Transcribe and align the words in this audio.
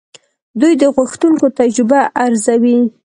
دوی 0.59 0.73
د 0.81 0.83
غوښتونکو 0.95 1.45
تجربه 1.59 1.99
ارزوي. 2.23 2.77